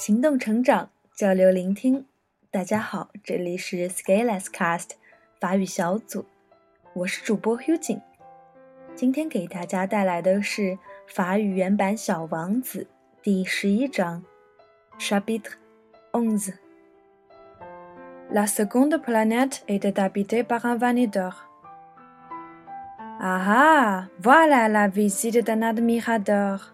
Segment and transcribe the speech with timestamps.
[0.00, 2.06] 行动成长，交流聆听。
[2.50, 4.92] 大家好，这里是 Scaleless Cast
[5.38, 6.24] 法语小组，
[6.94, 8.02] 我是主播 h u g i n
[8.94, 12.84] 今天给大家带来的是法语原版《小王子》
[13.22, 14.24] 第十一章
[14.98, 15.52] ，Chapitre
[16.12, 16.54] onze。
[18.30, 21.32] La seconde planète était habitée par un vanideur.
[23.20, 26.72] Ah ah, voilà la visite d'un admirateur.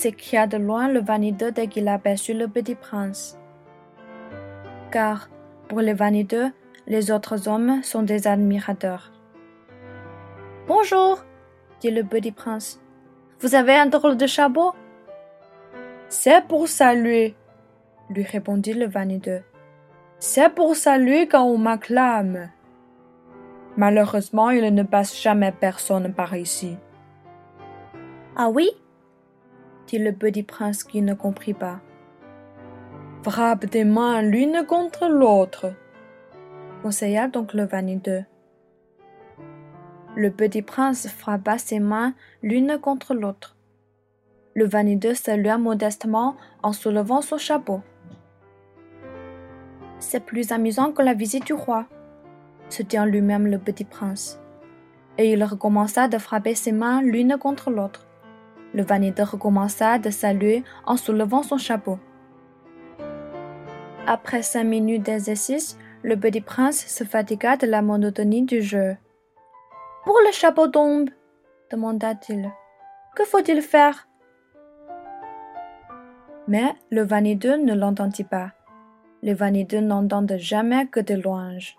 [0.00, 3.38] S'écria de loin le vanideux dès qu'il aperçut le petit prince.
[4.90, 5.28] Car,
[5.68, 6.50] pour les vanideux,
[6.86, 9.12] les autres hommes sont des admirateurs.
[10.66, 11.22] Bonjour,
[11.80, 12.80] dit le petit prince.
[13.40, 14.72] Vous avez un drôle de chapeau
[16.08, 17.34] C'est pour saluer,
[18.08, 19.42] lui répondit le vanideux.
[20.18, 22.48] C'est pour saluer quand on m'acclame.
[23.76, 26.76] Malheureusement, il ne passe jamais personne par ici.
[28.34, 28.70] Ah oui?
[29.98, 31.80] Le petit prince qui ne comprit pas.
[33.22, 35.72] Frappe des mains l'une contre l'autre,
[36.82, 38.24] conseilla donc le vanideux.
[40.16, 43.56] Le petit prince frappa ses mains l'une contre l'autre.
[44.54, 47.80] Le vanideux salua modestement en soulevant son chapeau.
[50.00, 51.86] C'est plus amusant que la visite du roi,
[52.68, 54.40] se dit lui-même le petit prince.
[55.18, 58.06] Et il recommença de frapper ses mains l'une contre l'autre.
[58.74, 61.98] Le vanideux recommença de saluer en soulevant son chapeau.
[64.06, 68.96] Après cinq minutes d'exercice, le petit prince se fatigua de la monotonie du jeu.
[70.04, 71.10] Pour le chapeau tombe,
[71.70, 72.50] demanda-t-il.
[73.14, 74.08] Que faut-il faire
[76.48, 78.52] Mais le vanideux ne l'entendit pas.
[79.22, 81.76] Le vanideux n'entendent jamais que des louanges.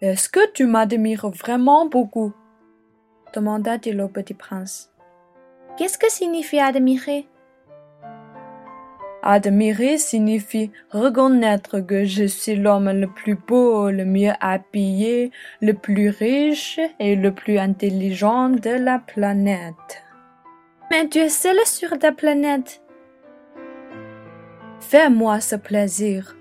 [0.00, 2.32] Est-ce que tu m'admires vraiment beaucoup
[3.34, 4.90] demanda-t-il au petit prince.
[5.76, 7.28] Qu'est-ce que signifie admirer?
[9.22, 16.08] Admirer signifie reconnaître que je suis l'homme le plus beau, le mieux habillé, le plus
[16.08, 20.02] riche et le plus intelligent de la planète.
[20.90, 22.80] Mais tu es seul sur ta planète.
[24.80, 26.36] Fais-moi ce plaisir.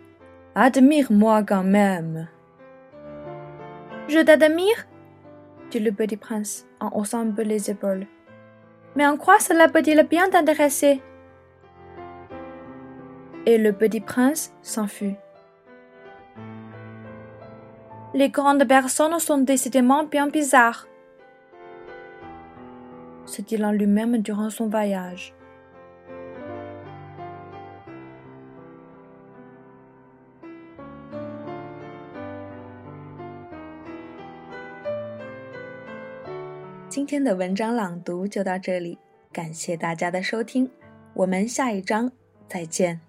[0.56, 2.28] Admire-moi quand même.
[4.08, 4.88] Je t'admire
[5.69, 8.07] dit le petit prince en haussant un peu les épaules.
[8.95, 11.01] Mais en quoi cela peut-il bien t'intéresser?
[13.45, 15.16] Et le petit prince s'enfuit.
[18.13, 20.88] Les grandes personnes sont décidément bien bizarres,
[23.25, 25.37] se dit en lui-même durant son voyage.
[36.90, 38.98] 今天的文章朗读就到这里，
[39.34, 40.72] 感谢大家的收听，
[41.14, 42.09] 我们下一章
[42.48, 43.06] 再见。